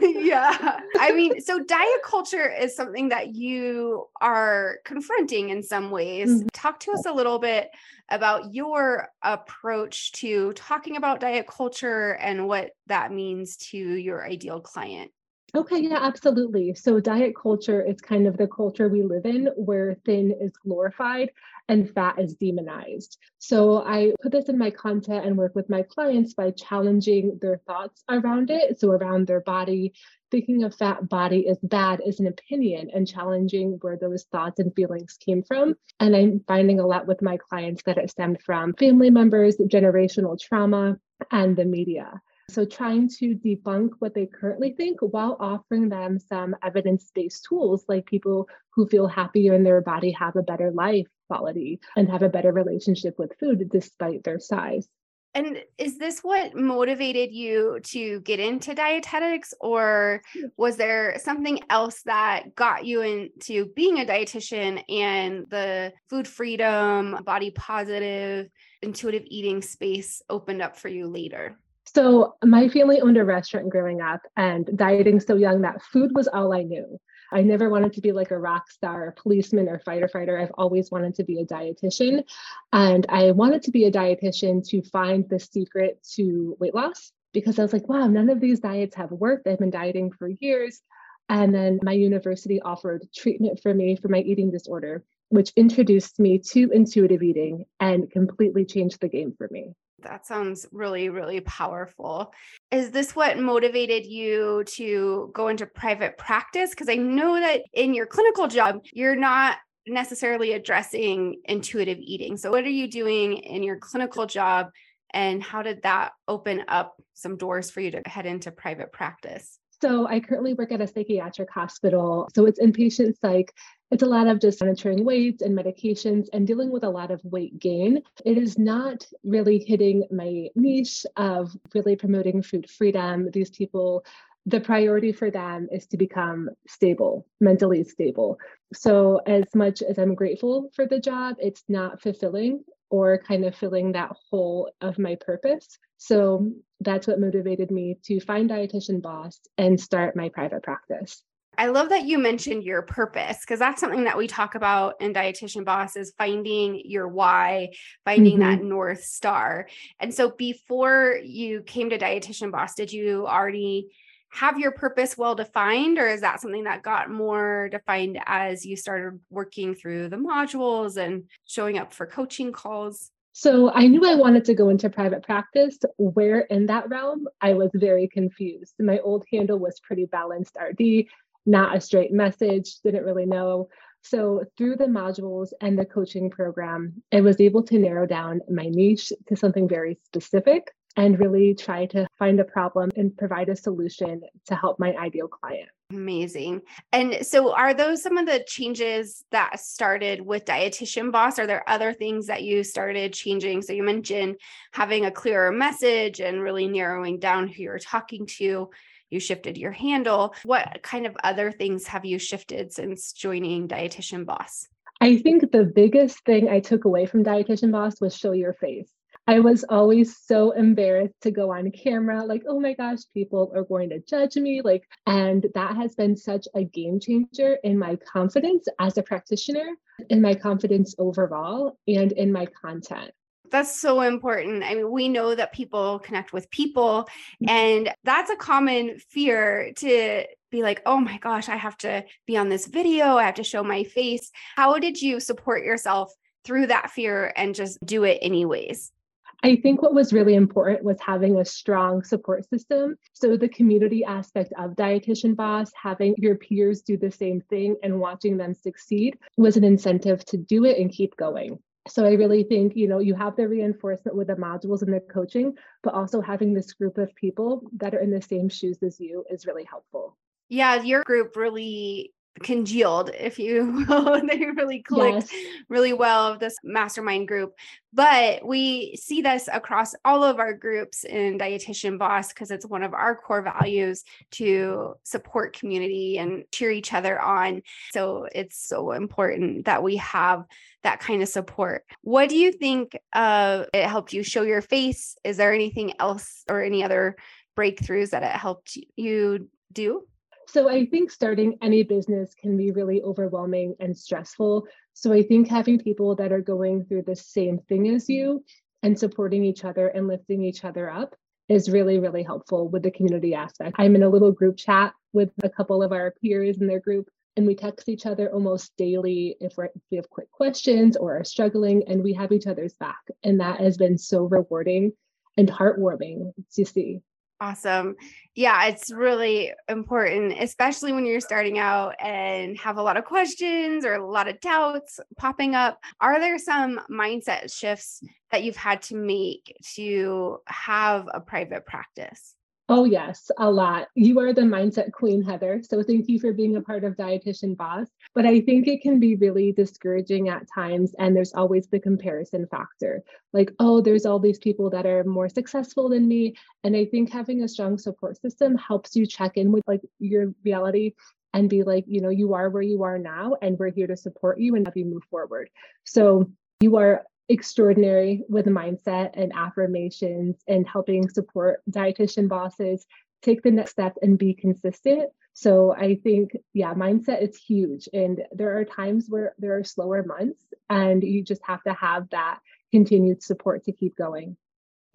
yeah. 0.02 0.80
I 0.98 1.12
mean, 1.14 1.40
so 1.44 1.62
diet 1.62 2.02
culture 2.04 2.50
is 2.50 2.74
something 2.74 3.08
that 3.10 3.34
you 3.34 4.06
are 4.20 4.78
confronting 4.84 5.50
in 5.50 5.62
some 5.62 5.90
ways. 5.90 6.30
Mm-hmm. 6.30 6.48
Talk 6.52 6.80
to 6.80 6.92
us 6.92 7.06
a 7.06 7.12
little 7.12 7.38
bit 7.38 7.70
about 8.10 8.54
your 8.54 9.08
approach 9.22 10.12
to 10.12 10.52
talking 10.52 10.96
about 10.96 11.20
diet 11.20 11.46
culture 11.46 12.12
and 12.20 12.46
what 12.46 12.70
that 12.86 13.12
means 13.12 13.56
to 13.56 13.78
your 13.78 14.24
ideal 14.24 14.60
client. 14.60 15.10
Okay, 15.56 15.78
yeah, 15.78 16.00
absolutely. 16.02 16.74
So, 16.74 17.00
diet 17.00 17.34
culture 17.34 17.80
is 17.80 17.98
kind 18.02 18.26
of 18.26 18.36
the 18.36 18.46
culture 18.46 18.90
we 18.90 19.02
live 19.02 19.24
in 19.24 19.46
where 19.56 19.96
thin 20.04 20.34
is 20.38 20.52
glorified 20.58 21.30
and 21.66 21.90
fat 21.94 22.18
is 22.18 22.34
demonized. 22.34 23.16
So, 23.38 23.78
I 23.78 24.12
put 24.20 24.32
this 24.32 24.50
in 24.50 24.58
my 24.58 24.68
content 24.70 25.24
and 25.24 25.34
work 25.34 25.54
with 25.54 25.70
my 25.70 25.80
clients 25.80 26.34
by 26.34 26.50
challenging 26.50 27.38
their 27.40 27.56
thoughts 27.66 28.04
around 28.10 28.50
it. 28.50 28.78
So, 28.78 28.90
around 28.90 29.26
their 29.26 29.40
body, 29.40 29.94
thinking 30.30 30.64
a 30.64 30.70
fat 30.70 31.08
body 31.08 31.46
is 31.46 31.58
bad 31.62 32.02
is 32.04 32.20
an 32.20 32.26
opinion 32.26 32.90
and 32.92 33.08
challenging 33.08 33.78
where 33.80 33.96
those 33.96 34.24
thoughts 34.24 34.60
and 34.60 34.74
feelings 34.74 35.16
came 35.24 35.42
from. 35.42 35.74
And 36.00 36.14
I'm 36.14 36.44
finding 36.46 36.80
a 36.80 36.86
lot 36.86 37.06
with 37.06 37.22
my 37.22 37.38
clients 37.38 37.82
that 37.86 37.96
it 37.96 38.10
stemmed 38.10 38.42
from 38.42 38.74
family 38.74 39.08
members, 39.08 39.56
generational 39.56 40.38
trauma, 40.38 40.98
and 41.30 41.56
the 41.56 41.64
media. 41.64 42.20
So, 42.48 42.64
trying 42.64 43.08
to 43.18 43.34
debunk 43.34 43.90
what 43.98 44.14
they 44.14 44.26
currently 44.26 44.72
think 44.72 45.00
while 45.00 45.36
offering 45.40 45.88
them 45.88 46.18
some 46.18 46.54
evidence 46.62 47.10
based 47.14 47.44
tools 47.48 47.84
like 47.88 48.06
people 48.06 48.48
who 48.70 48.86
feel 48.86 49.08
happier 49.08 49.54
in 49.54 49.64
their 49.64 49.80
body 49.80 50.12
have 50.12 50.36
a 50.36 50.42
better 50.42 50.70
life 50.70 51.06
quality 51.28 51.80
and 51.96 52.08
have 52.08 52.22
a 52.22 52.28
better 52.28 52.52
relationship 52.52 53.18
with 53.18 53.32
food 53.40 53.68
despite 53.70 54.22
their 54.22 54.38
size. 54.38 54.88
And 55.34 55.62
is 55.76 55.98
this 55.98 56.20
what 56.20 56.54
motivated 56.54 57.30
you 57.30 57.78
to 57.88 58.20
get 58.20 58.40
into 58.40 58.74
dietetics, 58.74 59.52
or 59.60 60.22
hmm. 60.32 60.46
was 60.56 60.76
there 60.76 61.18
something 61.18 61.60
else 61.68 62.00
that 62.06 62.54
got 62.54 62.86
you 62.86 63.02
into 63.02 63.66
being 63.76 64.00
a 64.00 64.06
dietitian 64.06 64.82
and 64.88 65.44
the 65.50 65.92
food 66.08 66.26
freedom, 66.26 67.18
body 67.24 67.50
positive, 67.50 68.48
intuitive 68.80 69.24
eating 69.26 69.60
space 69.60 70.22
opened 70.30 70.62
up 70.62 70.74
for 70.74 70.88
you 70.88 71.06
later? 71.06 71.58
So, 71.94 72.34
my 72.44 72.68
family 72.68 73.00
owned 73.00 73.16
a 73.16 73.24
restaurant 73.24 73.70
growing 73.70 74.00
up, 74.00 74.22
and 74.36 74.68
dieting 74.76 75.20
so 75.20 75.36
young 75.36 75.62
that 75.62 75.82
food 75.82 76.10
was 76.14 76.28
all 76.28 76.52
I 76.52 76.62
knew. 76.62 76.98
I 77.32 77.42
never 77.42 77.68
wanted 77.68 77.92
to 77.94 78.00
be 78.00 78.12
like 78.12 78.30
a 78.30 78.38
rock 78.38 78.70
star, 78.70 79.14
policeman, 79.20 79.68
or 79.68 79.78
fighter 79.80 80.08
fighter. 80.08 80.38
I've 80.38 80.52
always 80.56 80.90
wanted 80.90 81.14
to 81.16 81.24
be 81.24 81.40
a 81.40 81.46
dietitian. 81.46 82.24
And 82.72 83.06
I 83.08 83.32
wanted 83.32 83.62
to 83.64 83.70
be 83.70 83.84
a 83.84 83.92
dietitian 83.92 84.66
to 84.68 84.82
find 84.82 85.28
the 85.28 85.40
secret 85.40 86.06
to 86.14 86.56
weight 86.60 86.74
loss 86.74 87.12
because 87.32 87.58
I 87.58 87.62
was 87.62 87.72
like, 87.72 87.88
wow, 87.88 88.06
none 88.06 88.30
of 88.30 88.40
these 88.40 88.60
diets 88.60 88.96
have 88.96 89.10
worked. 89.10 89.46
I've 89.46 89.58
been 89.58 89.70
dieting 89.70 90.12
for 90.12 90.28
years. 90.28 90.80
And 91.28 91.54
then 91.54 91.80
my 91.82 91.92
university 91.92 92.60
offered 92.62 93.06
treatment 93.14 93.60
for 93.60 93.74
me 93.74 93.96
for 93.96 94.08
my 94.08 94.20
eating 94.20 94.50
disorder, 94.50 95.04
which 95.28 95.52
introduced 95.56 96.18
me 96.20 96.38
to 96.38 96.70
intuitive 96.72 97.22
eating 97.22 97.64
and 97.80 98.10
completely 98.10 98.64
changed 98.64 99.00
the 99.00 99.08
game 99.08 99.34
for 99.36 99.48
me. 99.50 99.72
That 100.02 100.26
sounds 100.26 100.66
really, 100.72 101.08
really 101.08 101.40
powerful. 101.40 102.32
Is 102.70 102.90
this 102.90 103.16
what 103.16 103.38
motivated 103.38 104.06
you 104.06 104.62
to 104.74 105.30
go 105.34 105.48
into 105.48 105.66
private 105.66 106.18
practice? 106.18 106.70
Because 106.70 106.88
I 106.88 106.96
know 106.96 107.40
that 107.40 107.62
in 107.72 107.94
your 107.94 108.06
clinical 108.06 108.46
job, 108.46 108.80
you're 108.92 109.16
not 109.16 109.56
necessarily 109.86 110.52
addressing 110.52 111.40
intuitive 111.44 111.98
eating. 111.98 112.36
So, 112.36 112.50
what 112.50 112.64
are 112.64 112.68
you 112.68 112.88
doing 112.88 113.38
in 113.38 113.62
your 113.62 113.78
clinical 113.78 114.26
job? 114.26 114.68
And 115.12 115.42
how 115.42 115.62
did 115.62 115.82
that 115.82 116.12
open 116.28 116.64
up 116.68 117.00
some 117.14 117.36
doors 117.36 117.70
for 117.70 117.80
you 117.80 117.92
to 117.92 118.02
head 118.06 118.26
into 118.26 118.50
private 118.50 118.92
practice? 118.92 119.58
So, 119.80 120.06
I 120.06 120.20
currently 120.20 120.54
work 120.54 120.72
at 120.72 120.80
a 120.80 120.86
psychiatric 120.86 121.50
hospital. 121.50 122.28
So, 122.34 122.46
it's 122.46 122.60
inpatient 122.60 123.18
psych. 123.20 123.52
It's 123.90 124.02
a 124.02 124.06
lot 124.06 124.26
of 124.26 124.40
just 124.40 124.60
monitoring 124.60 125.04
weights 125.04 125.42
and 125.42 125.56
medications 125.56 126.26
and 126.32 126.46
dealing 126.46 126.70
with 126.70 126.82
a 126.82 126.90
lot 126.90 127.10
of 127.10 127.20
weight 127.24 127.58
gain. 127.58 128.02
It 128.24 128.36
is 128.36 128.58
not 128.58 129.06
really 129.22 129.58
hitting 129.58 130.04
my 130.10 130.48
niche 130.56 131.06
of 131.16 131.56
really 131.74 131.96
promoting 131.96 132.42
food 132.42 132.68
freedom. 132.68 133.30
These 133.30 133.50
people 133.50 134.04
the 134.48 134.60
priority 134.60 135.10
for 135.10 135.28
them 135.28 135.68
is 135.72 135.88
to 135.88 135.96
become 135.96 136.48
stable, 136.68 137.26
mentally 137.40 137.82
stable. 137.82 138.38
So, 138.72 139.20
as 139.26 139.44
much 139.54 139.82
as 139.82 139.98
I'm 139.98 140.14
grateful 140.14 140.70
for 140.74 140.86
the 140.86 141.00
job, 141.00 141.36
it's 141.40 141.64
not 141.68 142.00
fulfilling 142.00 142.62
or 142.90 143.18
kind 143.18 143.44
of 143.44 143.54
filling 143.54 143.92
that 143.92 144.12
hole 144.30 144.70
of 144.80 144.98
my 144.98 145.16
purpose. 145.16 145.78
So, 145.98 146.52
that's 146.80 147.06
what 147.06 147.20
motivated 147.20 147.70
me 147.70 147.98
to 148.04 148.20
find 148.20 148.50
Dietitian 148.50 149.00
Boss 149.00 149.40
and 149.56 149.80
start 149.80 150.14
my 150.14 150.28
private 150.28 150.62
practice. 150.62 151.22
I 151.58 151.68
love 151.68 151.88
that 151.88 152.04
you 152.04 152.18
mentioned 152.18 152.64
your 152.64 152.82
purpose 152.82 153.40
because 153.40 153.58
that's 153.58 153.80
something 153.80 154.04
that 154.04 154.18
we 154.18 154.26
talk 154.26 154.54
about 154.54 155.00
in 155.00 155.14
Dietitian 155.14 155.64
Boss 155.64 155.96
is 155.96 156.12
finding 156.18 156.82
your 156.84 157.08
why, 157.08 157.70
finding 158.04 158.38
mm-hmm. 158.38 158.58
that 158.58 158.62
North 158.62 159.02
Star. 159.02 159.66
And 159.98 160.12
so 160.12 160.30
before 160.30 161.18
you 161.24 161.62
came 161.62 161.90
to 161.90 161.98
Dietitian 161.98 162.52
Boss, 162.52 162.74
did 162.74 162.92
you 162.92 163.26
already 163.26 163.88
have 164.36 164.58
your 164.58 164.70
purpose 164.70 165.16
well 165.16 165.34
defined 165.34 165.98
or 165.98 166.06
is 166.06 166.20
that 166.20 166.40
something 166.40 166.64
that 166.64 166.82
got 166.82 167.10
more 167.10 167.68
defined 167.70 168.18
as 168.26 168.66
you 168.66 168.76
started 168.76 169.18
working 169.30 169.74
through 169.74 170.08
the 170.08 170.16
modules 170.16 170.96
and 170.96 171.24
showing 171.46 171.78
up 171.78 171.92
for 171.92 172.06
coaching 172.06 172.52
calls 172.52 173.10
so 173.38 173.70
I 173.70 173.86
knew 173.86 174.02
I 174.02 174.14
wanted 174.14 174.46
to 174.46 174.54
go 174.54 174.70
into 174.70 174.88
private 174.88 175.22
practice. 175.22 175.76
Where 175.98 176.40
in 176.40 176.64
that 176.68 176.88
realm, 176.88 177.28
I 177.42 177.52
was 177.52 177.68
very 177.74 178.08
confused. 178.08 178.72
My 178.78 178.98
old 179.00 179.26
handle 179.30 179.58
was 179.58 179.78
pretty 179.78 180.06
balanced 180.06 180.56
RD, 180.58 181.04
not 181.44 181.76
a 181.76 181.80
straight 181.82 182.14
message, 182.14 182.80
didn't 182.82 183.04
really 183.04 183.26
know. 183.26 183.68
So 184.00 184.44
through 184.56 184.76
the 184.76 184.86
modules 184.86 185.50
and 185.60 185.78
the 185.78 185.84
coaching 185.84 186.30
program, 186.30 187.02
I 187.12 187.20
was 187.20 187.38
able 187.38 187.62
to 187.64 187.78
narrow 187.78 188.06
down 188.06 188.40
my 188.48 188.70
niche 188.70 189.12
to 189.28 189.36
something 189.36 189.68
very 189.68 189.98
specific 190.06 190.72
and 190.96 191.18
really 191.18 191.54
try 191.54 191.86
to 191.86 192.06
find 192.18 192.40
a 192.40 192.44
problem 192.44 192.90
and 192.96 193.16
provide 193.16 193.48
a 193.48 193.56
solution 193.56 194.22
to 194.46 194.54
help 194.54 194.78
my 194.78 194.94
ideal 194.96 195.28
client. 195.28 195.68
Amazing. 195.90 196.62
And 196.92 197.24
so, 197.24 197.54
are 197.54 197.72
those 197.72 198.02
some 198.02 198.18
of 198.18 198.26
the 198.26 198.44
changes 198.46 199.24
that 199.30 199.60
started 199.60 200.20
with 200.20 200.44
Dietitian 200.44 201.12
Boss? 201.12 201.38
Are 201.38 201.46
there 201.46 201.68
other 201.68 201.92
things 201.92 202.26
that 202.26 202.42
you 202.42 202.64
started 202.64 203.12
changing? 203.12 203.62
So, 203.62 203.72
you 203.72 203.84
mentioned 203.84 204.36
having 204.72 205.04
a 205.04 205.12
clearer 205.12 205.52
message 205.52 206.20
and 206.20 206.42
really 206.42 206.66
narrowing 206.66 207.20
down 207.20 207.46
who 207.46 207.62
you're 207.62 207.78
talking 207.78 208.26
to. 208.38 208.70
You 209.10 209.20
shifted 209.20 209.56
your 209.56 209.70
handle. 209.70 210.34
What 210.42 210.80
kind 210.82 211.06
of 211.06 211.16
other 211.22 211.52
things 211.52 211.86
have 211.86 212.04
you 212.04 212.18
shifted 212.18 212.72
since 212.72 213.12
joining 213.12 213.68
Dietitian 213.68 214.26
Boss? 214.26 214.66
I 215.00 215.18
think 215.18 215.52
the 215.52 215.62
biggest 215.62 216.24
thing 216.24 216.48
I 216.48 216.58
took 216.58 216.84
away 216.84 217.06
from 217.06 217.22
Dietitian 217.22 217.70
Boss 217.70 218.00
was 218.00 218.16
show 218.16 218.32
your 218.32 218.54
face. 218.54 218.90
I 219.28 219.40
was 219.40 219.64
always 219.64 220.18
so 220.18 220.52
embarrassed 220.52 221.20
to 221.22 221.32
go 221.32 221.52
on 221.52 221.70
camera, 221.72 222.24
like, 222.24 222.44
oh 222.48 222.60
my 222.60 222.74
gosh, 222.74 223.00
people 223.12 223.50
are 223.56 223.64
going 223.64 223.90
to 223.90 223.98
judge 223.98 224.36
me. 224.36 224.62
Like, 224.62 224.84
and 225.06 225.46
that 225.54 225.74
has 225.76 225.96
been 225.96 226.16
such 226.16 226.46
a 226.54 226.62
game 226.62 227.00
changer 227.00 227.58
in 227.64 227.76
my 227.76 227.96
confidence 227.96 228.68
as 228.78 228.98
a 228.98 229.02
practitioner, 229.02 229.66
in 230.10 230.22
my 230.22 230.34
confidence 230.34 230.94
overall, 230.98 231.76
and 231.88 232.12
in 232.12 232.32
my 232.32 232.46
content. 232.46 233.10
That's 233.50 233.80
so 233.80 234.00
important. 234.00 234.62
I 234.62 234.74
mean, 234.74 234.90
we 234.90 235.08
know 235.08 235.34
that 235.34 235.52
people 235.52 235.98
connect 236.00 236.32
with 236.32 236.50
people, 236.50 237.08
mm-hmm. 237.42 237.48
and 237.48 237.94
that's 238.04 238.30
a 238.30 238.36
common 238.36 238.98
fear 239.10 239.72
to 239.76 240.24
be 240.50 240.62
like, 240.62 240.82
oh 240.86 240.98
my 241.00 241.18
gosh, 241.18 241.48
I 241.48 241.56
have 241.56 241.76
to 241.78 242.04
be 242.26 242.36
on 242.36 242.48
this 242.48 242.66
video, 242.66 243.16
I 243.16 243.24
have 243.24 243.34
to 243.34 243.44
show 243.44 243.64
my 243.64 243.82
face. 243.82 244.30
How 244.54 244.78
did 244.78 245.00
you 245.00 245.18
support 245.18 245.64
yourself 245.64 246.12
through 246.44 246.68
that 246.68 246.92
fear 246.92 247.32
and 247.36 247.54
just 247.54 247.84
do 247.84 248.04
it 248.04 248.18
anyways? 248.22 248.92
I 249.42 249.56
think 249.56 249.82
what 249.82 249.94
was 249.94 250.12
really 250.12 250.34
important 250.34 250.82
was 250.82 251.00
having 251.00 251.38
a 251.38 251.44
strong 251.44 252.02
support 252.02 252.48
system. 252.48 252.96
So, 253.12 253.36
the 253.36 253.48
community 253.48 254.04
aspect 254.04 254.52
of 254.58 254.72
Dietitian 254.72 255.36
Boss, 255.36 255.70
having 255.80 256.14
your 256.18 256.36
peers 256.36 256.82
do 256.82 256.96
the 256.96 257.10
same 257.10 257.40
thing 257.42 257.76
and 257.82 258.00
watching 258.00 258.36
them 258.36 258.54
succeed 258.54 259.18
was 259.36 259.56
an 259.56 259.64
incentive 259.64 260.24
to 260.26 260.36
do 260.36 260.64
it 260.64 260.78
and 260.78 260.90
keep 260.90 261.16
going. 261.16 261.58
So, 261.88 262.04
I 262.04 262.14
really 262.14 262.44
think, 262.44 262.74
you 262.76 262.88
know, 262.88 262.98
you 262.98 263.14
have 263.14 263.36
the 263.36 263.48
reinforcement 263.48 264.16
with 264.16 264.28
the 264.28 264.34
modules 264.34 264.82
and 264.82 264.92
the 264.92 265.00
coaching, 265.00 265.54
but 265.82 265.94
also 265.94 266.20
having 266.20 266.52
this 266.52 266.72
group 266.72 266.98
of 266.98 267.14
people 267.14 267.62
that 267.76 267.94
are 267.94 268.00
in 268.00 268.10
the 268.10 268.22
same 268.22 268.48
shoes 268.48 268.78
as 268.82 268.98
you 268.98 269.24
is 269.30 269.46
really 269.46 269.64
helpful. 269.64 270.16
Yeah, 270.48 270.82
your 270.82 271.02
group 271.02 271.36
really 271.36 272.12
congealed, 272.42 273.10
if 273.18 273.38
you 273.38 273.84
will. 273.88 274.20
they 274.26 274.44
really 274.56 274.82
clicked 274.82 275.32
yes. 275.32 275.44
really 275.68 275.92
well 275.92 276.26
of 276.32 276.38
this 276.38 276.56
mastermind 276.62 277.28
group. 277.28 277.54
But 277.92 278.44
we 278.44 278.96
see 278.96 279.22
this 279.22 279.48
across 279.50 279.94
all 280.04 280.22
of 280.22 280.38
our 280.38 280.52
groups 280.52 281.04
in 281.04 281.38
Dietitian 281.38 281.98
Boss 281.98 282.28
because 282.28 282.50
it's 282.50 282.66
one 282.66 282.82
of 282.82 282.92
our 282.92 283.16
core 283.16 283.42
values 283.42 284.04
to 284.32 284.94
support 285.02 285.58
community 285.58 286.18
and 286.18 286.44
cheer 286.52 286.70
each 286.70 286.92
other 286.92 287.20
on. 287.20 287.62
So 287.92 288.28
it's 288.34 288.58
so 288.58 288.92
important 288.92 289.64
that 289.64 289.82
we 289.82 289.96
have 289.96 290.44
that 290.82 291.00
kind 291.00 291.22
of 291.22 291.28
support. 291.28 291.84
What 292.02 292.28
do 292.28 292.36
you 292.36 292.52
think 292.52 292.98
uh, 293.12 293.64
it 293.72 293.86
helped 293.86 294.12
you 294.12 294.22
show 294.22 294.42
your 294.42 294.62
face? 294.62 295.16
Is 295.24 295.36
there 295.36 295.52
anything 295.52 295.94
else 295.98 296.44
or 296.48 296.62
any 296.62 296.84
other 296.84 297.16
breakthroughs 297.56 298.10
that 298.10 298.22
it 298.22 298.30
helped 298.30 298.76
you 298.96 299.48
do? 299.72 300.06
So 300.48 300.68
I 300.68 300.86
think 300.86 301.10
starting 301.10 301.58
any 301.60 301.82
business 301.82 302.34
can 302.34 302.56
be 302.56 302.70
really 302.70 303.02
overwhelming 303.02 303.74
and 303.80 303.96
stressful. 303.96 304.66
So 304.92 305.12
I 305.12 305.22
think 305.22 305.48
having 305.48 305.78
people 305.78 306.14
that 306.16 306.32
are 306.32 306.40
going 306.40 306.84
through 306.84 307.02
the 307.02 307.16
same 307.16 307.58
thing 307.68 307.88
as 307.88 308.08
you 308.08 308.44
and 308.82 308.98
supporting 308.98 309.44
each 309.44 309.64
other 309.64 309.88
and 309.88 310.06
lifting 310.06 310.42
each 310.42 310.64
other 310.64 310.88
up 310.88 311.16
is 311.48 311.70
really, 311.70 311.98
really 311.98 312.22
helpful 312.22 312.68
with 312.68 312.82
the 312.82 312.90
community 312.90 313.34
aspect. 313.34 313.76
I'm 313.78 313.94
in 313.96 314.02
a 314.02 314.08
little 314.08 314.32
group 314.32 314.56
chat 314.56 314.94
with 315.12 315.30
a 315.42 315.48
couple 315.48 315.82
of 315.82 315.92
our 315.92 316.14
peers 316.22 316.60
in 316.60 316.66
their 316.66 316.80
group, 316.80 317.08
and 317.36 317.46
we 317.46 317.54
text 317.54 317.88
each 317.88 318.06
other 318.06 318.32
almost 318.32 318.76
daily 318.76 319.36
if, 319.40 319.52
if 319.58 319.82
we 319.90 319.96
have 319.96 320.10
quick 320.10 320.30
questions 320.30 320.96
or 320.96 321.18
are 321.18 321.24
struggling, 321.24 321.84
and 321.88 322.02
we 322.02 322.12
have 322.14 322.32
each 322.32 322.46
other's 322.46 322.74
back. 322.74 323.02
And 323.22 323.40
that 323.40 323.60
has 323.60 323.76
been 323.76 323.98
so 323.98 324.24
rewarding 324.24 324.92
and 325.36 325.48
heartwarming 325.48 326.32
to 326.54 326.64
see. 326.64 327.00
Awesome. 327.40 327.96
Yeah, 328.34 328.66
it's 328.66 328.90
really 328.90 329.52
important, 329.68 330.34
especially 330.40 330.92
when 330.92 331.04
you're 331.04 331.20
starting 331.20 331.58
out 331.58 331.94
and 332.00 332.56
have 332.58 332.78
a 332.78 332.82
lot 332.82 332.96
of 332.96 333.04
questions 333.04 333.84
or 333.84 333.94
a 333.94 334.06
lot 334.10 334.26
of 334.26 334.40
doubts 334.40 335.00
popping 335.18 335.54
up. 335.54 335.78
Are 336.00 336.18
there 336.18 336.38
some 336.38 336.80
mindset 336.90 337.52
shifts 337.52 338.02
that 338.30 338.42
you've 338.42 338.56
had 338.56 338.80
to 338.82 338.96
make 338.96 339.54
to 339.74 340.38
have 340.46 341.08
a 341.12 341.20
private 341.20 341.66
practice? 341.66 342.35
Oh, 342.68 342.84
yes, 342.84 343.30
a 343.38 343.48
lot. 343.48 343.86
You 343.94 344.18
are 344.18 344.32
the 344.32 344.40
mindset 344.40 344.90
queen, 344.90 345.22
Heather. 345.22 345.62
So 345.62 345.84
thank 345.84 346.08
you 346.08 346.18
for 346.18 346.32
being 346.32 346.56
a 346.56 346.60
part 346.60 346.82
of 346.82 346.96
Dietitian 346.96 347.56
Boss. 347.56 347.86
But 348.12 348.26
I 348.26 348.40
think 348.40 348.66
it 348.66 348.82
can 348.82 348.98
be 348.98 349.14
really 349.14 349.52
discouraging 349.52 350.28
at 350.30 350.48
times. 350.52 350.92
And 350.98 351.14
there's 351.14 351.32
always 351.32 351.68
the 351.68 351.78
comparison 351.78 352.48
factor 352.48 353.04
like, 353.32 353.52
oh, 353.60 353.80
there's 353.80 354.04
all 354.04 354.18
these 354.18 354.40
people 354.40 354.68
that 354.70 354.84
are 354.84 355.04
more 355.04 355.28
successful 355.28 355.88
than 355.88 356.08
me. 356.08 356.34
And 356.64 356.76
I 356.76 356.86
think 356.86 357.12
having 357.12 357.42
a 357.42 357.48
strong 357.48 357.78
support 357.78 358.20
system 358.20 358.56
helps 358.56 358.96
you 358.96 359.06
check 359.06 359.36
in 359.36 359.52
with 359.52 359.62
like 359.68 359.82
your 360.00 360.34
reality 360.42 360.94
and 361.34 361.48
be 361.48 361.62
like, 361.62 361.84
you 361.86 362.00
know, 362.00 362.08
you 362.08 362.34
are 362.34 362.50
where 362.50 362.62
you 362.62 362.82
are 362.82 362.98
now, 362.98 363.36
and 363.42 363.58
we're 363.58 363.70
here 363.70 363.86
to 363.86 363.96
support 363.96 364.40
you 364.40 364.56
and 364.56 364.66
have 364.66 364.76
you 364.76 364.86
move 364.86 365.04
forward. 365.10 365.50
So 365.84 366.30
you 366.60 366.76
are 366.76 367.04
extraordinary 367.28 368.24
with 368.28 368.46
mindset 368.46 369.10
and 369.14 369.32
affirmations 369.34 370.36
and 370.46 370.66
helping 370.66 371.08
support 371.08 371.62
dietitian 371.70 372.28
bosses 372.28 372.86
take 373.22 373.42
the 373.42 373.50
next 373.50 373.72
step 373.72 373.96
and 374.02 374.18
be 374.18 374.34
consistent. 374.34 375.10
So 375.32 375.74
I 375.74 375.96
think, 376.02 376.36
yeah, 376.54 376.72
mindset 376.74 377.22
is 377.22 377.36
huge. 377.36 377.88
And 377.92 378.22
there 378.32 378.56
are 378.58 378.64
times 378.64 379.06
where 379.08 379.34
there 379.38 379.56
are 379.58 379.64
slower 379.64 380.02
months 380.02 380.42
and 380.70 381.02
you 381.02 381.22
just 381.22 381.42
have 381.44 381.62
to 381.64 381.74
have 381.74 382.08
that 382.10 382.38
continued 382.72 383.22
support 383.22 383.64
to 383.64 383.72
keep 383.72 383.96
going. 383.96 384.36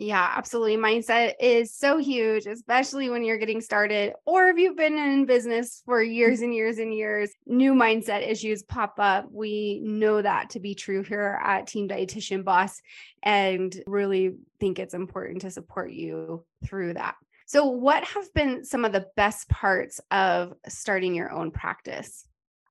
Yeah, 0.02 0.34
absolutely. 0.36 0.78
Mindset 0.78 1.34
is 1.40 1.76
so 1.76 2.00
huge, 2.00 2.48
especially 2.48 3.12
when 3.12 3.24
you're 3.24 3.38
getting 3.38 3.62
started, 3.62 4.14
or 4.26 4.48
if 4.48 4.58
you've 4.58 4.76
been 4.76 4.98
in 4.98 5.28
business 5.28 5.84
for 5.86 6.02
years 6.02 6.42
and 6.42 6.56
years 6.56 6.80
and 6.80 6.92
years, 6.92 7.30
new 7.46 7.74
mindset 7.76 8.28
issues 8.28 8.64
pop 8.64 8.96
up. 8.98 9.28
We 9.32 9.80
know 9.84 10.20
that 10.20 10.50
to 10.52 10.60
be 10.60 10.74
true 10.74 11.04
here 11.04 11.40
at 11.44 11.68
Team 11.68 11.88
Dietitian 11.88 12.44
Boss, 12.44 12.82
and 13.22 13.80
really 13.86 14.38
think 14.60 14.80
it's 14.80 14.96
important 14.96 15.42
to 15.42 15.52
support 15.52 15.92
you 15.92 16.46
through 16.66 16.96
that. 16.96 17.14
So, 17.46 17.66
what 17.68 18.04
have 18.04 18.34
been 18.34 18.66
some 18.66 18.86
of 18.86 18.94
the 18.94 19.06
best 19.16 19.50
parts 19.50 20.02
of 20.10 20.56
starting 20.68 21.14
your 21.14 21.32
own 21.32 21.52
practice? 21.52 22.26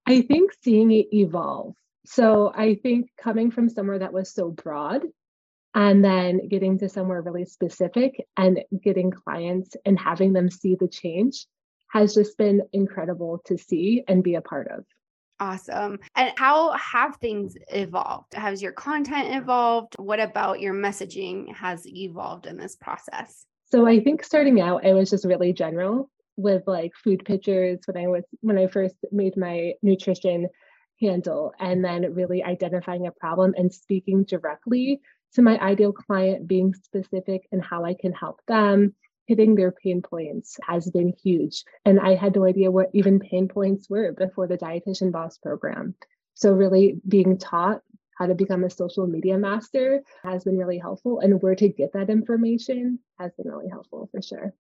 I 0.05 0.23
think 0.23 0.51
seeing 0.65 0.91
it 0.91 1.07
evolve. 1.13 1.77
So, 2.07 2.53
I 2.57 2.75
think 2.75 3.11
coming 3.17 3.53
from 3.53 3.69
somewhere 3.69 4.01
that 4.01 4.13
was 4.13 4.35
so 4.35 4.51
broad 4.51 5.05
and 5.75 6.05
then 6.05 6.49
getting 6.49 6.79
to 6.79 6.89
somewhere 6.89 7.23
really 7.23 7.45
specific 7.45 8.27
and 8.37 8.61
getting 8.83 9.11
clients 9.11 9.77
and 9.85 9.99
having 9.99 10.33
them 10.33 10.51
see 10.51 10.75
the 10.75 10.89
change 10.89 11.47
has 11.89 12.15
just 12.15 12.37
been 12.39 12.63
incredible 12.73 13.41
to 13.47 13.59
see 13.59 14.03
and 14.09 14.23
be 14.23 14.35
a 14.35 14.41
part 14.41 14.69
of. 14.69 14.85
Awesome. 15.41 15.99
And 16.17 16.33
how 16.37 16.73
have 16.73 17.17
things 17.17 17.57
evolved? 17.69 18.35
Has 18.35 18.61
your 18.61 18.73
content 18.73 19.35
evolved? 19.35 19.95
What 19.99 20.21
about 20.21 20.61
your 20.61 20.75
messaging 20.75 21.55
has 21.55 21.87
evolved 21.87 22.47
in 22.47 22.59
this 22.59 22.77
process? 22.77 23.47
So 23.71 23.87
I 23.87 24.01
think 24.01 24.23
starting 24.23 24.61
out, 24.61 24.85
I 24.85 24.93
was 24.93 25.11
just 25.11 25.25
really 25.25 25.53
general 25.53 26.11
with 26.37 26.63
like 26.67 26.93
food 27.03 27.25
pictures 27.25 27.81
when 27.87 27.97
I 28.03 28.09
was 28.09 28.25
when 28.41 28.59
I 28.59 28.67
first 28.67 28.97
made 29.13 29.37
my 29.37 29.73
nutrition 29.83 30.49
handle 31.01 31.53
and 31.59 31.85
then 31.85 32.15
really 32.15 32.43
identifying 32.45 33.07
a 33.07 33.13
problem 33.13 33.55
and 33.57 33.73
speaking 33.73 34.25
directly 34.25 35.01
to 35.35 35.43
my 35.43 35.59
ideal 35.59 35.93
client, 35.93 36.47
being 36.47 36.75
specific 36.75 37.47
and 37.53 37.63
how 37.63 37.85
I 37.85 37.95
can 37.95 38.13
help 38.13 38.41
them, 38.47 38.95
hitting 39.27 39.55
their 39.55 39.73
pain 39.73 40.03
points 40.03 40.59
has 40.67 40.91
been 40.91 41.15
huge. 41.23 41.65
And 41.85 42.01
I 42.01 42.15
had 42.17 42.35
no 42.35 42.45
idea 42.45 42.71
what 42.71 42.91
even 42.93 43.21
pain 43.21 43.49
points 43.49 43.89
were 43.89 44.13
before 44.13 44.49
the 44.49 44.59
Dietitian 44.59 45.13
Boss 45.13 45.39
program. 45.39 45.95
So, 46.35 46.53
really 46.53 47.01
being 47.07 47.39
taught 47.39 47.83
how 48.19 48.27
to 48.27 48.35
become 48.35 48.65
a 48.65 48.71
social 48.71 49.07
media 49.07 49.39
master 49.39 50.03
has 50.23 50.45
been 50.45 50.59
really 50.59 50.79
helpful, 50.79 51.21
and 51.21 51.41
where 51.41 51.55
to 51.55 51.69
get 51.69 51.93
that 51.95 52.11
information 52.11 52.99
has 53.19 53.33
been 53.35 53.49
really 53.49 53.69
helpful 53.69 54.09
for 54.13 54.21
sure. 54.21 54.53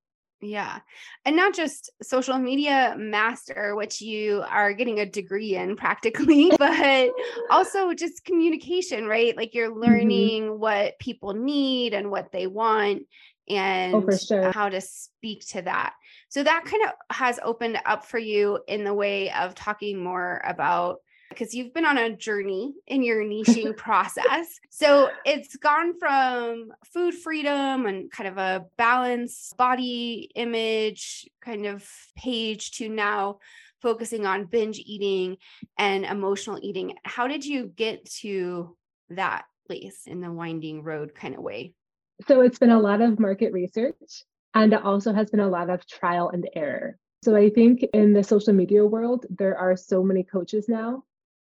Yeah. 0.42 0.80
And 1.24 1.36
not 1.36 1.54
just 1.54 1.90
social 2.02 2.38
media 2.38 2.94
master, 2.98 3.76
which 3.76 4.00
you 4.00 4.42
are 4.48 4.72
getting 4.72 5.00
a 5.00 5.06
degree 5.06 5.54
in 5.54 5.76
practically, 5.76 6.50
but 6.58 7.10
also 7.50 7.92
just 7.92 8.24
communication, 8.24 9.06
right? 9.06 9.36
Like 9.36 9.54
you're 9.54 9.70
mm-hmm. 9.70 9.80
learning 9.80 10.42
mm-hmm. 10.44 10.60
what 10.60 10.98
people 10.98 11.34
need 11.34 11.92
and 11.92 12.10
what 12.10 12.32
they 12.32 12.46
want 12.46 13.02
oh, 13.50 13.54
and 13.54 13.94
oh, 13.94 14.16
sure. 14.16 14.50
how 14.52 14.70
to 14.70 14.80
speak 14.80 15.46
to 15.48 15.62
that. 15.62 15.94
So 16.30 16.42
that 16.42 16.64
kind 16.64 16.84
of 16.84 16.92
has 17.14 17.38
opened 17.42 17.78
up 17.84 18.06
for 18.06 18.18
you 18.18 18.60
in 18.66 18.84
the 18.84 18.94
way 18.94 19.30
of 19.32 19.54
talking 19.54 20.02
more 20.02 20.40
about 20.44 21.00
because 21.30 21.54
you've 21.54 21.72
been 21.72 21.86
on 21.86 21.96
a 21.96 22.14
journey 22.14 22.74
in 22.86 23.02
your 23.02 23.24
niching 23.24 23.74
process. 23.76 24.60
So 24.68 25.10
it's 25.24 25.56
gone 25.56 25.98
from 25.98 26.72
food 26.84 27.14
freedom 27.14 27.86
and 27.86 28.10
kind 28.10 28.28
of 28.28 28.36
a 28.36 28.66
balanced 28.76 29.56
body 29.56 30.30
image 30.34 31.28
kind 31.40 31.66
of 31.66 31.88
page 32.16 32.72
to 32.72 32.88
now 32.88 33.38
focusing 33.80 34.26
on 34.26 34.44
binge 34.44 34.78
eating 34.78 35.38
and 35.78 36.04
emotional 36.04 36.58
eating. 36.60 36.94
How 37.04 37.26
did 37.28 37.46
you 37.46 37.72
get 37.74 38.04
to 38.20 38.76
that 39.10 39.44
place 39.66 40.02
in 40.06 40.20
the 40.20 40.30
winding 40.30 40.82
road 40.82 41.14
kind 41.14 41.34
of 41.34 41.42
way? 41.42 41.72
So 42.26 42.42
it's 42.42 42.58
been 42.58 42.70
a 42.70 42.80
lot 42.80 43.00
of 43.00 43.18
market 43.18 43.52
research 43.52 44.24
and 44.54 44.72
it 44.72 44.82
also 44.82 45.12
has 45.14 45.30
been 45.30 45.40
a 45.40 45.48
lot 45.48 45.70
of 45.70 45.86
trial 45.86 46.30
and 46.30 46.48
error. 46.54 46.98
So 47.22 47.36
I 47.36 47.50
think 47.50 47.82
in 47.94 48.12
the 48.12 48.24
social 48.24 48.52
media 48.52 48.84
world, 48.84 49.26
there 49.30 49.56
are 49.56 49.76
so 49.76 50.02
many 50.02 50.22
coaches 50.22 50.68
now 50.68 51.04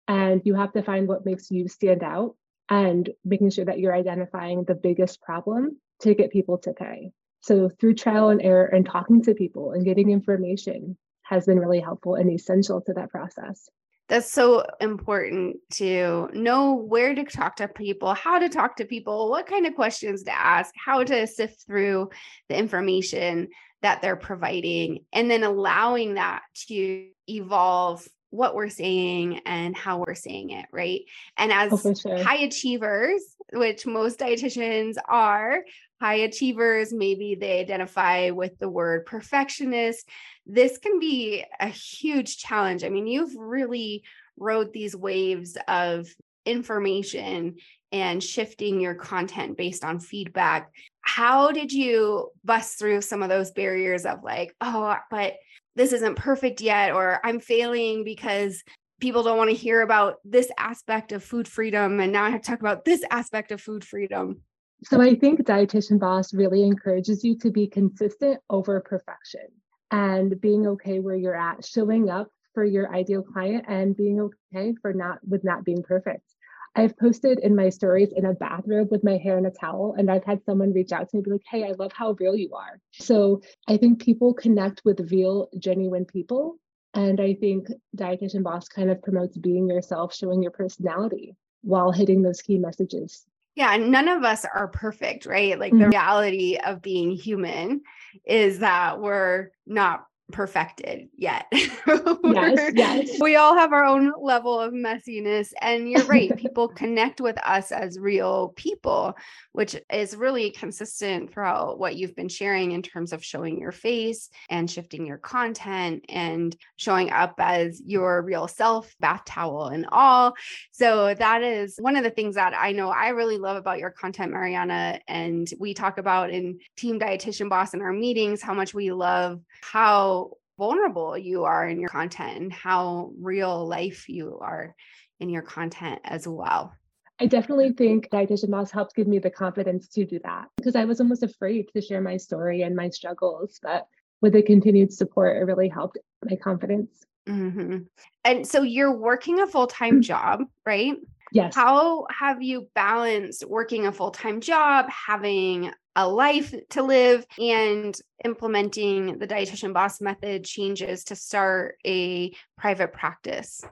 and 0.09 0.43
you 0.45 0.55
have 0.55 0.73
to 0.73 0.83
find 0.83 1.09
what 1.09 1.25
makes 1.25 1.51
you 1.51 1.69
stand 1.69 2.03
out 2.03 2.37
and 2.69 3.11
making 3.25 3.51
sure 3.51 3.65
that 3.65 3.79
you're 3.79 3.95
identifying 3.95 4.65
the 4.65 4.75
biggest 4.75 5.21
problem 5.23 5.79
to 6.01 6.15
get 6.15 6.31
people 6.31 6.59
to 6.59 6.73
pay. 6.73 7.11
So 7.41 7.69
through 7.69 7.95
trial 7.95 8.31
and 8.31 8.41
error 8.41 8.67
and 8.67 8.87
talking 8.87 9.23
to 9.25 9.35
people 9.35 9.73
and 9.73 9.85
getting 9.85 10.11
information 10.11 10.97
has 11.23 11.47
been 11.47 11.59
really 11.59 11.81
helpful 11.81 12.15
and 12.15 12.31
essential 12.31 12.81
to 12.83 12.93
that 12.95 13.11
process. 13.11 13.69
That's 14.09 14.31
so 14.31 14.67
important 14.81 15.57
to 15.75 16.29
know 16.35 16.75
where 16.75 17.15
to 17.15 17.25
talk 17.25 17.57
to 17.57 17.69
people, 17.69 18.13
how 18.13 18.39
to 18.39 18.51
talk 18.51 18.77
to 18.77 18.85
people, 18.85 19.31
what 19.31 19.47
kind 19.47 19.67
of 19.67 19.75
questions 19.75 20.25
to 20.25 20.33
ask, 20.39 20.75
how 20.77 21.03
to 21.05 21.27
sift 21.27 21.67
through 21.67 22.11
the 22.51 22.57
information 22.57 23.49
that 23.81 24.03
they're 24.03 24.17
providing, 24.17 25.05
and 25.13 25.31
then 25.31 25.43
allowing 25.43 26.15
that 26.15 26.43
to 26.69 27.09
evolve 27.29 28.07
what 28.35 28.57
we're 28.57 28.69
saying 28.69 29.41
and 29.47 29.77
how 29.77 29.99
we're 29.99 30.15
saying 30.15 30.51
it, 30.51 30.67
right? 30.73 31.03
And 31.39 31.53
oh, 31.53 31.55
as 31.55 31.87
oh, 31.87 31.95
sure. 31.95 32.23
high 32.23 32.39
achievers, 32.39 33.23
which 33.53 33.87
most 33.87 34.19
dietitians 34.19 34.97
are, 35.09 35.61
high 36.01 36.17
achievers, 36.17 36.93
maybe 36.93 37.37
they 37.37 37.61
identify 37.61 38.31
with 38.31 38.59
the 38.59 38.69
word 38.69 39.07
perfectionist. 39.07 40.09
This 40.47 40.79
can 40.79 40.99
be 40.99 41.45
a 41.61 41.69
huge 41.69 42.39
challenge. 42.39 42.83
I 42.83 42.89
mean, 42.89 43.07
you've 43.07 43.37
really 43.37 44.03
rode 44.37 44.73
these 44.73 44.97
waves 44.97 45.57
of 45.69 46.09
information 46.45 47.57
and 47.93 48.21
shifting 48.21 48.81
your 48.81 48.97
content 48.97 49.57
based 49.57 49.85
on 49.85 50.01
feedback. 50.01 50.73
How 51.03 51.53
did 51.53 51.73
you 51.73 52.31
bust 52.45 52.81
through 52.81 53.03
some 53.03 53.23
of 53.23 53.29
those 53.29 53.53
barriers 53.53 54.05
of 54.05 54.25
like, 54.25 54.57
oh, 54.61 54.97
but 55.09 55.35
this 55.77 55.93
isn't 55.93 56.17
perfect 56.17 56.61
yet, 56.61 56.93
or 56.93 57.21
I'm 57.25 57.41
failing 57.41 58.05
because 58.05 58.63
people 59.01 59.23
don't 59.23 59.37
want 59.37 59.51
to 59.51 59.57
hear 59.57 59.83
about 59.83 60.17
this 60.25 60.51
aspect 60.59 61.13
of 61.13 61.23
food 61.23 61.49
freedom. 61.49 62.01
And 62.01 62.13
now 62.13 62.25
I 62.25 62.31
have 62.31 62.43
to 62.43 62.51
talk 62.51 62.61
about 62.61 62.85
this 62.85 63.03
aspect 63.11 63.53
of 63.53 63.61
food 63.61 63.85
freedom. 63.85 64.41
So 64.85 65.01
I 65.01 65.15
think 65.15 65.41
Dietitian 65.41 65.99
Boss 65.99 66.35
really 66.35 66.63
encourages 66.63 67.25
you 67.25 67.39
to 67.39 67.51
be 67.51 67.67
consistent 67.67 68.39
over 68.51 68.81
perfection 68.81 69.47
and 69.91 70.41
being 70.41 70.67
okay 70.67 71.01
where 71.01 71.17
you're 71.17 71.37
at, 71.37 71.65
showing 71.65 72.11
up 72.11 72.29
for 72.53 72.65
your 72.65 72.95
ideal 72.95 73.23
client 73.23 73.65
and 73.69 73.97
being 73.97 74.21
okay 74.21 74.75
for 74.81 74.93
not 74.93 75.19
with 75.27 75.43
not 75.45 75.65
being 75.65 75.83
perfect. 75.83 76.34
I've 76.77 76.97
posted 76.99 77.39
in 77.41 77.55
my 77.55 77.69
stories 77.69 78.13
in 78.17 78.25
a 78.25 78.33
bathrobe 78.33 78.91
with 78.91 79.05
my 79.05 79.17
hair 79.17 79.39
in 79.39 79.47
a 79.47 79.51
towel, 79.51 79.95
and 79.97 80.11
I've 80.11 80.25
had 80.25 80.45
someone 80.45 80.73
reach 80.73 80.93
out 80.93 81.09
to 81.09 81.17
me 81.17 81.23
be 81.23 81.31
like, 81.31 81.43
Hey, 81.49 81.65
I 81.65 81.73
love 81.73 81.93
how 81.93 82.17
real 82.19 82.37
you 82.37 82.55
are. 82.55 82.81
So 82.93 83.43
I 83.69 83.77
think 83.77 84.03
people 84.03 84.35
connect 84.35 84.83
with 84.85 85.13
real, 85.13 85.49
genuine 85.59 86.05
people. 86.05 86.59
And 86.95 87.21
I 87.21 87.35
think 87.35 87.69
Dietitian 87.97 88.43
Boss 88.43 88.69
kind 88.69 88.91
of 88.91 89.03
promotes 89.03 89.37
being 89.37 89.69
yourself, 89.69 90.15
showing 90.15 90.43
your 90.43 90.53
personality 90.53 91.37
while 91.63 91.91
hitting 91.91 92.23
those 92.23 92.41
key 92.41 92.59
messages. 92.59 93.25
Yeah, 93.57 93.77
none 93.77 94.09
of 94.09 94.25
us 94.25 94.45
are 94.45 94.69
perfect, 94.69 95.27
right? 95.27 95.59
Like 95.59 95.73
mm-hmm. 95.73 95.83
the 95.83 95.89
reality 95.89 96.57
of 96.57 96.83
being 96.83 97.13
human 97.13 97.83
is 98.25 98.61
that 98.61 99.01
we're 99.01 99.51
not 99.67 100.07
perfected 100.35 101.09
yet. 101.17 101.47
yes, 101.53 102.73
yes. 102.75 103.21
We 103.21 103.37
all 103.37 103.57
have 103.57 103.73
our 103.73 103.85
own 103.85 104.13
level 104.21 104.59
of 104.59 104.73
messiness. 104.73 105.53
And 105.63 105.89
you're 105.89 106.05
right, 106.07 106.37
people 106.37 106.67
connect 106.83 107.21
with 107.21 107.39
us 107.47 107.71
as 107.71 108.01
real 108.01 108.53
people, 108.57 109.15
which 109.53 109.77
is 109.93 110.17
really 110.17 110.51
consistent 110.51 111.33
throughout 111.33 111.79
what 111.79 111.95
you've 111.95 112.17
been 112.17 112.29
sharing 112.29 112.73
in 112.73 112.83
terms 112.83 113.13
of 113.13 113.25
showing 113.25 113.61
your 113.61 113.71
face 113.71 114.29
and 114.51 114.69
shifting 114.69 115.07
your 115.07 115.19
content 115.19 116.05
and 116.09 116.57
showing 116.77 117.11
up 117.11 117.35
as 117.39 117.81
your 117.87 118.21
real 118.21 118.49
self, 118.49 118.93
bath 118.99 119.25
towel 119.25 119.69
and 119.69 119.87
all. 119.93 120.35
So 120.73 121.15
that 121.15 121.45
is 121.45 121.77
one 121.79 121.95
of 121.95 122.03
the 122.03 122.11
things 122.11 122.35
that 122.35 122.55
I 122.59 122.73
know 122.73 122.91
I 122.91 123.11
really 123.11 123.39
love 123.39 123.57
about 123.57 123.79
your 123.79 123.91
content, 123.91 124.33
Mariana. 124.33 124.99
And 125.07 125.49
we 125.61 125.75
talk 125.75 125.99
about 125.99 126.31
in 126.31 126.59
Team 126.77 126.99
Dietitian 126.99 127.49
Boss 127.49 127.73
in 127.73 127.83
our 127.83 127.93
meetings 127.93 128.43
how 128.43 128.53
much 128.53 128.75
we 128.75 128.91
love 128.91 129.41
how 129.63 130.24
vulnerable 130.59 131.17
you 131.17 131.45
are 131.45 131.69
in 131.69 131.81
your 131.81 131.89
content 131.91 132.41
and 132.41 132.53
how 132.53 133.13
real 133.21 133.67
life 133.67 134.09
you 134.09 134.39
are 134.41 134.75
in 135.21 135.29
your 135.29 135.43
content 135.43 136.01
as 136.05 136.27
well. 136.27 136.73
I 137.21 137.27
definitely 137.27 137.73
think 137.73 138.09
Dietitian 138.11 138.51
Boss 138.51 138.71
helped 138.71 138.97
give 138.97 139.07
me 139.07 139.19
the 139.19 139.31
confidence 139.31 139.89
to 139.89 140.05
do 140.05 140.19
that 140.25 140.49
because 140.57 140.75
I 140.75 140.85
was 140.85 141.01
almost 141.01 141.23
afraid 141.23 141.69
to 141.75 141.81
share 141.81 142.01
my 142.01 142.17
story 142.17 142.63
and 142.63 142.75
my 142.75 142.89
struggles. 142.91 143.61
But 143.63 143.87
with 144.21 144.33
the 144.33 144.43
continued 144.43 144.93
support, 144.93 145.37
it 145.37 145.45
really 145.45 145.69
helped 145.69 145.99
my 146.29 146.37
confidence. 146.37 147.05
Mm-hmm. 147.29 147.79
And 148.25 148.47
so 148.47 148.63
you're 148.63 148.97
working 148.97 149.41
a 149.41 149.47
full 149.47 149.69
time 149.69 150.03
job, 150.03 150.41
right? 150.67 150.97
Yes. 151.33 151.55
How 151.55 152.07
have 152.17 152.43
you 152.43 152.69
balanced 152.75 153.45
working 153.47 153.87
a 153.87 153.93
full 153.93 154.11
time 154.11 154.41
job, 154.41 154.87
having 154.89 155.71
a 155.97 156.09
life 156.09 156.55
to 156.71 156.83
live 156.83 157.27
and 157.39 157.99
implementing 158.25 159.19
the 159.19 159.27
dietitian 159.27 159.73
boss 159.73 160.01
method 160.01 160.45
changes 160.45 161.05
to 161.05 161.17
start 161.17 161.77
a 161.87 162.33
private 162.57 162.93
practice? 162.93 163.63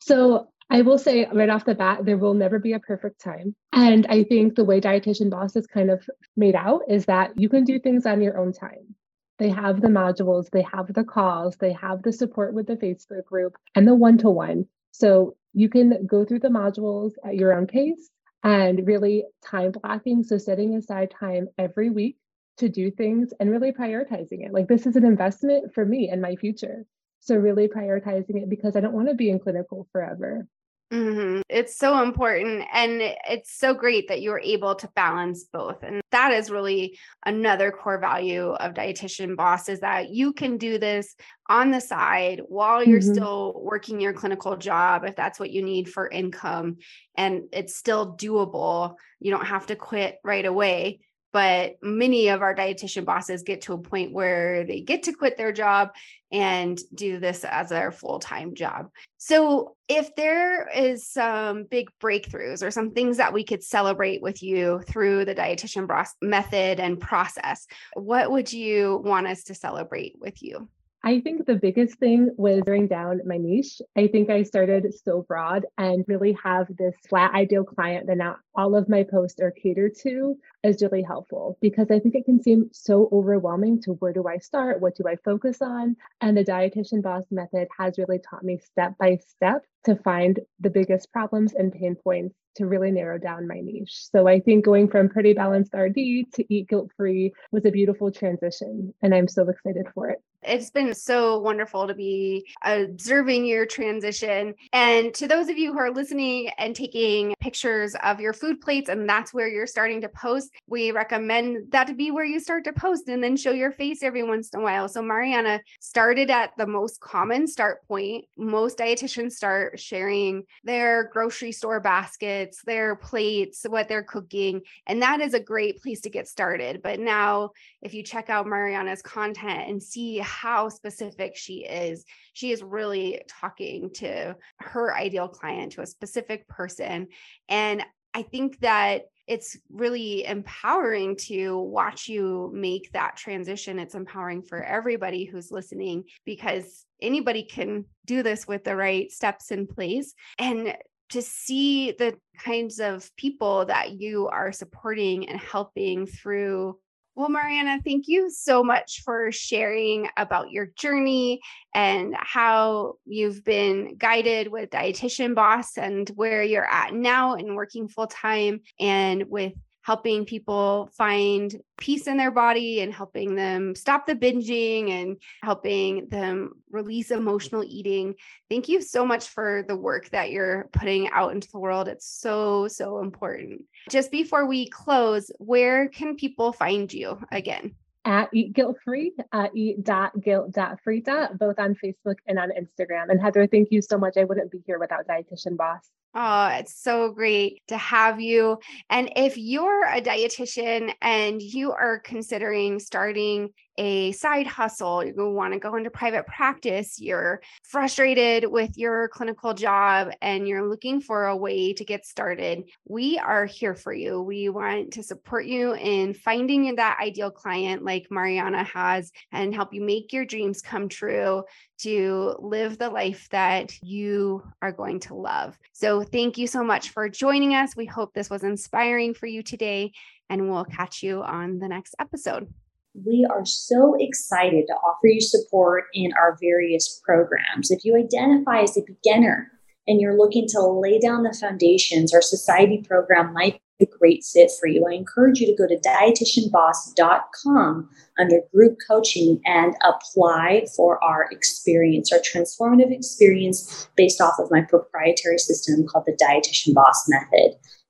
So 0.00 0.48
I 0.70 0.80
will 0.80 0.98
say 0.98 1.26
right 1.32 1.50
off 1.50 1.66
the 1.66 1.74
bat, 1.74 2.04
there 2.04 2.16
will 2.16 2.34
never 2.34 2.58
be 2.58 2.72
a 2.72 2.80
perfect 2.80 3.20
time. 3.20 3.54
And 3.72 4.06
I 4.08 4.24
think 4.24 4.54
the 4.54 4.64
way 4.64 4.80
Dietitian 4.80 5.30
Boss 5.30 5.54
is 5.54 5.66
kind 5.66 5.90
of 5.90 6.08
made 6.34 6.54
out 6.54 6.80
is 6.88 7.04
that 7.06 7.38
you 7.38 7.50
can 7.50 7.64
do 7.64 7.78
things 7.78 8.06
on 8.06 8.22
your 8.22 8.38
own 8.38 8.54
time. 8.54 8.94
They 9.38 9.50
have 9.50 9.82
the 9.82 9.88
modules, 9.88 10.48
they 10.50 10.62
have 10.62 10.92
the 10.94 11.04
calls, 11.04 11.56
they 11.56 11.72
have 11.72 12.02
the 12.02 12.12
support 12.12 12.54
with 12.54 12.68
the 12.68 12.76
Facebook 12.76 13.26
group 13.26 13.56
and 13.74 13.86
the 13.86 13.94
one 13.94 14.16
to 14.18 14.30
one. 14.30 14.66
So 14.92 15.36
you 15.52 15.68
can 15.68 16.06
go 16.06 16.24
through 16.24 16.40
the 16.40 16.48
modules 16.48 17.12
at 17.24 17.36
your 17.36 17.52
own 17.52 17.66
pace 17.66 18.08
and 18.42 18.86
really 18.86 19.24
time 19.44 19.72
blocking. 19.72 20.22
So 20.22 20.38
setting 20.38 20.74
aside 20.74 21.10
time 21.10 21.48
every 21.58 21.90
week 21.90 22.16
to 22.58 22.68
do 22.68 22.90
things 22.90 23.32
and 23.40 23.50
really 23.50 23.72
prioritizing 23.72 24.44
it. 24.44 24.52
Like 24.52 24.68
this 24.68 24.86
is 24.86 24.96
an 24.96 25.04
investment 25.04 25.74
for 25.74 25.84
me 25.84 26.10
and 26.10 26.20
my 26.20 26.36
future. 26.36 26.84
So 27.20 27.36
really 27.36 27.68
prioritizing 27.68 28.42
it 28.42 28.50
because 28.50 28.76
I 28.76 28.80
don't 28.80 28.94
want 28.94 29.08
to 29.08 29.14
be 29.14 29.30
in 29.30 29.38
clinical 29.38 29.86
forever. 29.92 30.46
Mm-hmm. 30.92 31.40
It's 31.48 31.78
so 31.78 32.02
important. 32.02 32.64
And 32.70 33.00
it's 33.00 33.58
so 33.58 33.72
great 33.72 34.08
that 34.08 34.20
you're 34.20 34.40
able 34.40 34.74
to 34.74 34.88
balance 34.88 35.44
both. 35.44 35.82
And 35.82 36.02
that 36.10 36.32
is 36.32 36.50
really 36.50 36.98
another 37.24 37.70
core 37.70 37.98
value 37.98 38.50
of 38.50 38.74
Dietitian 38.74 39.34
Boss 39.34 39.70
is 39.70 39.80
that 39.80 40.10
you 40.10 40.34
can 40.34 40.58
do 40.58 40.76
this 40.76 41.14
on 41.48 41.70
the 41.70 41.80
side 41.80 42.42
while 42.46 42.84
you're 42.84 43.00
mm-hmm. 43.00 43.14
still 43.14 43.58
working 43.64 44.00
your 44.00 44.12
clinical 44.12 44.56
job, 44.56 45.04
if 45.06 45.16
that's 45.16 45.40
what 45.40 45.50
you 45.50 45.62
need 45.62 45.90
for 45.90 46.08
income. 46.08 46.76
And 47.16 47.44
it's 47.52 47.74
still 47.74 48.14
doable. 48.14 48.96
You 49.18 49.30
don't 49.30 49.46
have 49.46 49.66
to 49.68 49.76
quit 49.76 50.18
right 50.22 50.44
away 50.44 51.00
but 51.32 51.76
many 51.82 52.28
of 52.28 52.42
our 52.42 52.54
dietitian 52.54 53.04
bosses 53.04 53.42
get 53.42 53.62
to 53.62 53.72
a 53.72 53.78
point 53.78 54.12
where 54.12 54.64
they 54.64 54.80
get 54.80 55.04
to 55.04 55.12
quit 55.12 55.36
their 55.36 55.52
job 55.52 55.90
and 56.30 56.80
do 56.94 57.18
this 57.18 57.44
as 57.44 57.70
their 57.70 57.90
full-time 57.90 58.54
job. 58.54 58.90
So 59.18 59.76
if 59.88 60.14
there 60.14 60.68
is 60.68 61.06
some 61.06 61.64
big 61.64 61.90
breakthroughs 62.02 62.62
or 62.62 62.70
some 62.70 62.92
things 62.92 63.18
that 63.18 63.32
we 63.32 63.44
could 63.44 63.62
celebrate 63.62 64.22
with 64.22 64.42
you 64.42 64.82
through 64.86 65.24
the 65.24 65.34
dietitian 65.34 65.86
method 66.20 66.80
and 66.80 67.00
process, 67.00 67.66
what 67.94 68.30
would 68.30 68.52
you 68.52 69.02
want 69.04 69.26
us 69.26 69.44
to 69.44 69.54
celebrate 69.54 70.16
with 70.18 70.42
you? 70.42 70.68
I 71.04 71.18
think 71.18 71.46
the 71.46 71.56
biggest 71.56 71.98
thing 71.98 72.30
was 72.36 72.62
narrowing 72.64 72.86
down 72.86 73.22
my 73.26 73.36
niche. 73.36 73.82
I 73.96 74.06
think 74.06 74.30
I 74.30 74.44
started 74.44 74.86
so 74.94 75.22
broad 75.22 75.66
and 75.76 76.04
really 76.06 76.38
have 76.44 76.68
this 76.76 76.94
flat 77.08 77.34
ideal 77.34 77.64
client 77.64 78.06
that 78.06 78.18
now 78.18 78.36
all 78.54 78.76
of 78.76 78.88
my 78.88 79.02
posts 79.02 79.40
are 79.40 79.50
catered 79.50 79.96
to 80.02 80.38
is 80.62 80.80
really 80.80 81.02
helpful 81.02 81.58
because 81.60 81.90
I 81.90 81.98
think 81.98 82.14
it 82.14 82.24
can 82.24 82.40
seem 82.40 82.70
so 82.72 83.08
overwhelming 83.10 83.82
to 83.82 83.94
where 83.94 84.12
do 84.12 84.28
I 84.28 84.38
start? 84.38 84.80
What 84.80 84.94
do 84.94 85.02
I 85.08 85.16
focus 85.24 85.60
on? 85.60 85.96
And 86.20 86.36
the 86.36 86.44
dietitian 86.44 87.02
boss 87.02 87.24
method 87.32 87.66
has 87.76 87.98
really 87.98 88.20
taught 88.20 88.44
me 88.44 88.58
step 88.58 88.96
by 88.96 89.16
step 89.16 89.64
to 89.86 89.96
find 89.96 90.38
the 90.60 90.70
biggest 90.70 91.12
problems 91.12 91.52
and 91.52 91.72
pain 91.72 91.96
points 91.96 92.36
to 92.54 92.66
really 92.66 92.92
narrow 92.92 93.18
down 93.18 93.48
my 93.48 93.60
niche. 93.60 94.06
So 94.12 94.28
I 94.28 94.38
think 94.38 94.64
going 94.64 94.88
from 94.88 95.08
pretty 95.08 95.32
balanced 95.32 95.74
RD 95.74 95.96
to 96.34 96.44
eat 96.48 96.68
guilt 96.68 96.92
free 96.96 97.32
was 97.50 97.64
a 97.64 97.72
beautiful 97.72 98.12
transition, 98.12 98.94
and 99.02 99.12
I'm 99.12 99.26
so 99.26 99.48
excited 99.48 99.86
for 99.94 100.10
it. 100.10 100.22
It's 100.44 100.70
been 100.70 100.92
so 100.94 101.38
wonderful 101.38 101.86
to 101.86 101.94
be 101.94 102.48
observing 102.64 103.44
your 103.44 103.64
transition. 103.64 104.54
And 104.72 105.14
to 105.14 105.28
those 105.28 105.48
of 105.48 105.56
you 105.56 105.72
who 105.72 105.78
are 105.78 105.92
listening 105.92 106.50
and 106.58 106.74
taking 106.74 107.34
pictures 107.38 107.94
of 108.02 108.20
your 108.20 108.32
food 108.32 108.60
plates, 108.60 108.88
and 108.88 109.08
that's 109.08 109.32
where 109.32 109.48
you're 109.48 109.66
starting 109.66 110.00
to 110.00 110.08
post, 110.08 110.50
we 110.66 110.90
recommend 110.90 111.70
that 111.70 111.86
to 111.86 111.94
be 111.94 112.10
where 112.10 112.24
you 112.24 112.40
start 112.40 112.64
to 112.64 112.72
post 112.72 113.08
and 113.08 113.22
then 113.22 113.36
show 113.36 113.52
your 113.52 113.70
face 113.70 114.02
every 114.02 114.24
once 114.24 114.50
in 114.50 114.60
a 114.60 114.62
while. 114.62 114.88
So 114.88 115.00
Mariana 115.00 115.60
started 115.80 116.30
at 116.30 116.50
the 116.56 116.66
most 116.66 117.00
common 117.00 117.46
start 117.46 117.86
point. 117.86 118.24
Most 118.36 118.78
dietitians 118.78 119.32
start 119.32 119.78
sharing 119.78 120.42
their 120.64 121.04
grocery 121.12 121.52
store 121.52 121.80
baskets, 121.80 122.62
their 122.64 122.96
plates, 122.96 123.64
what 123.68 123.88
they're 123.88 124.02
cooking. 124.02 124.62
And 124.86 125.02
that 125.02 125.20
is 125.20 125.34
a 125.34 125.40
great 125.40 125.80
place 125.82 126.00
to 126.00 126.10
get 126.10 126.26
started. 126.26 126.82
But 126.82 126.98
now, 126.98 127.50
if 127.80 127.94
you 127.94 128.02
check 128.02 128.28
out 128.28 128.46
Mariana's 128.46 129.02
content 129.02 129.68
and 129.68 129.82
see 129.82 130.18
how 130.32 130.68
specific 130.68 131.36
she 131.36 131.64
is, 131.64 132.04
she 132.32 132.50
is 132.50 132.62
really 132.62 133.22
talking 133.28 133.90
to 133.94 134.34
her 134.58 134.96
ideal 134.96 135.28
client, 135.28 135.72
to 135.72 135.82
a 135.82 135.86
specific 135.86 136.48
person. 136.48 137.08
And 137.48 137.84
I 138.14 138.22
think 138.22 138.58
that 138.60 139.02
it's 139.28 139.56
really 139.70 140.24
empowering 140.24 141.16
to 141.16 141.58
watch 141.58 142.08
you 142.08 142.50
make 142.52 142.90
that 142.92 143.16
transition. 143.16 143.78
It's 143.78 143.94
empowering 143.94 144.42
for 144.42 144.62
everybody 144.62 145.24
who's 145.24 145.52
listening 145.52 146.04
because 146.24 146.84
anybody 147.00 147.44
can 147.44 147.84
do 148.04 148.22
this 148.22 148.48
with 148.48 148.64
the 148.64 148.74
right 148.74 149.10
steps 149.12 149.50
in 149.50 149.66
place. 149.66 150.14
And 150.38 150.74
to 151.10 151.22
see 151.22 151.92
the 151.92 152.16
kinds 152.38 152.80
of 152.80 153.08
people 153.16 153.66
that 153.66 153.92
you 153.92 154.28
are 154.28 154.50
supporting 154.50 155.28
and 155.28 155.38
helping 155.38 156.06
through 156.06 156.78
well, 157.14 157.28
Mariana, 157.28 157.78
thank 157.84 158.08
you 158.08 158.30
so 158.30 158.64
much 158.64 159.02
for 159.04 159.30
sharing 159.30 160.08
about 160.16 160.50
your 160.50 160.68
journey 160.78 161.40
and 161.74 162.14
how 162.16 162.94
you've 163.04 163.44
been 163.44 163.96
guided 163.98 164.48
with 164.48 164.70
Dietitian 164.70 165.34
Boss 165.34 165.76
and 165.76 166.08
where 166.14 166.42
you're 166.42 166.68
at 166.68 166.94
now 166.94 167.34
and 167.34 167.54
working 167.54 167.86
full 167.88 168.06
time 168.06 168.60
and 168.80 169.24
with 169.28 169.52
helping 169.82 170.24
people 170.24 170.88
find 170.96 171.60
peace 171.76 172.06
in 172.06 172.16
their 172.16 172.30
body 172.30 172.80
and 172.80 172.92
helping 172.92 173.34
them 173.34 173.74
stop 173.74 174.06
the 174.06 174.14
binging 174.14 174.90
and 174.90 175.16
helping 175.42 176.06
them 176.08 176.52
release 176.70 177.10
emotional 177.10 177.64
eating. 177.66 178.14
Thank 178.48 178.68
you 178.68 178.80
so 178.80 179.04
much 179.04 179.28
for 179.28 179.64
the 179.66 179.76
work 179.76 180.08
that 180.10 180.30
you're 180.30 180.68
putting 180.72 181.10
out 181.10 181.32
into 181.32 181.50
the 181.50 181.58
world. 181.58 181.88
It's 181.88 182.06
so, 182.06 182.68
so 182.68 183.00
important. 183.00 183.64
Just 183.90 184.10
before 184.10 184.46
we 184.46 184.68
close, 184.68 185.30
where 185.38 185.88
can 185.88 186.16
people 186.16 186.52
find 186.52 186.92
you 186.92 187.18
again? 187.32 187.74
At 188.04 188.30
Eat 188.32 188.52
Guilt 188.52 188.78
Free, 188.84 189.12
uh, 189.30 189.46
eat.guilt.free, 189.54 191.00
both 191.34 191.58
on 191.58 191.76
Facebook 191.76 192.16
and 192.26 192.36
on 192.36 192.50
Instagram. 192.50 193.10
And 193.10 193.20
Heather, 193.20 193.46
thank 193.46 193.68
you 193.70 193.80
so 193.80 193.96
much. 193.96 194.16
I 194.16 194.24
wouldn't 194.24 194.50
be 194.50 194.60
here 194.66 194.80
without 194.80 195.06
Dietitian 195.06 195.56
Boss. 195.56 195.88
Oh, 196.14 196.48
it's 196.48 196.74
so 196.74 197.10
great 197.10 197.62
to 197.68 197.78
have 197.78 198.20
you. 198.20 198.58
And 198.90 199.10
if 199.16 199.38
you're 199.38 199.86
a 199.86 200.02
dietitian 200.02 200.92
and 201.00 201.40
you 201.40 201.72
are 201.72 202.00
considering 202.00 202.80
starting 202.80 203.48
a 203.78 204.12
side 204.12 204.46
hustle, 204.46 205.04
you 205.04 205.14
want 205.16 205.54
to 205.54 205.58
go 205.58 205.74
into 205.76 205.90
private 205.90 206.26
practice, 206.26 207.00
you're 207.00 207.40
frustrated 207.62 208.44
with 208.44 208.76
your 208.76 209.08
clinical 209.08 209.54
job 209.54 210.10
and 210.20 210.46
you're 210.46 210.68
looking 210.68 211.00
for 211.00 211.26
a 211.26 211.36
way 211.36 211.72
to 211.72 211.84
get 211.84 212.04
started, 212.04 212.64
we 212.86 213.18
are 213.18 213.46
here 213.46 213.74
for 213.74 213.94
you. 213.94 214.20
We 214.20 214.50
want 214.50 214.92
to 214.94 215.02
support 215.02 215.46
you 215.46 215.74
in 215.74 216.12
finding 216.12 216.74
that 216.76 216.98
ideal 217.02 217.30
client 217.30 217.82
like 217.82 218.08
Mariana 218.10 218.64
has 218.64 219.10
and 219.32 219.54
help 219.54 219.72
you 219.72 219.80
make 219.80 220.12
your 220.12 220.26
dreams 220.26 220.60
come 220.60 220.90
true 220.90 221.44
to 221.78 222.36
live 222.38 222.78
the 222.78 222.90
life 222.90 223.26
that 223.30 223.72
you 223.82 224.42
are 224.60 224.70
going 224.70 225.00
to 225.00 225.14
love. 225.14 225.58
So, 225.72 226.01
thank 226.02 226.36
you 226.36 226.46
so 226.46 226.62
much 226.62 226.90
for 226.90 227.08
joining 227.08 227.54
us. 227.54 227.74
We 227.74 227.86
hope 227.86 228.12
this 228.12 228.28
was 228.28 228.44
inspiring 228.44 229.14
for 229.14 229.26
you 229.26 229.42
today, 229.42 229.92
and 230.28 230.50
we'll 230.50 230.64
catch 230.64 231.02
you 231.02 231.22
on 231.22 231.58
the 231.58 231.68
next 231.68 231.94
episode. 231.98 232.52
We 232.94 233.26
are 233.30 233.46
so 233.46 233.96
excited 233.98 234.66
to 234.66 234.74
offer 234.74 235.06
you 235.06 235.22
support 235.22 235.84
in 235.94 236.12
our 236.12 236.36
various 236.38 237.00
programs. 237.02 237.70
If 237.70 237.86
you 237.86 237.96
identify 237.96 238.60
as 238.60 238.76
a 238.76 238.82
beginner 238.86 239.50
and 239.88 239.98
you're 239.98 240.18
looking 240.18 240.46
to 240.48 240.60
lay 240.60 240.98
down 240.98 241.22
the 241.22 241.32
foundations, 241.32 242.12
our 242.12 242.20
society 242.20 242.84
program 242.86 243.32
might 243.32 243.61
great 243.86 244.24
fit 244.24 244.50
for 244.58 244.66
you. 244.66 244.84
I 244.88 244.94
encourage 244.94 245.40
you 245.40 245.46
to 245.46 245.56
go 245.56 245.66
to 245.66 245.78
dietitianboss.com 245.78 247.88
under 248.18 248.40
group 248.54 248.78
coaching 248.86 249.40
and 249.44 249.74
apply 249.82 250.66
for 250.76 251.02
our 251.02 251.26
experience, 251.30 252.12
our 252.12 252.20
transformative 252.20 252.92
experience 252.92 253.88
based 253.96 254.20
off 254.20 254.34
of 254.38 254.50
my 254.50 254.60
proprietary 254.62 255.38
system 255.38 255.86
called 255.86 256.04
the 256.06 256.18
Dietitian 256.22 256.74
Boss 256.74 257.08
Method. 257.08 257.56